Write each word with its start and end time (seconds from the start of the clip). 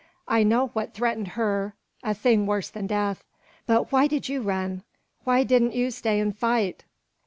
"I 0.27 0.41
know 0.41 0.69
what 0.69 0.95
threatened 0.95 1.27
her 1.37 1.75
a 2.01 2.15
thing 2.15 2.47
worse 2.47 2.71
than 2.71 2.87
death. 2.87 3.23
But 3.67 3.91
why 3.91 4.07
did 4.07 4.27
you 4.27 4.41
run? 4.41 4.81
Why 5.25 5.43
didn't 5.43 5.75
you 5.75 5.91
stay 5.91 6.19
and 6.19 6.35
fight?" 6.35 6.85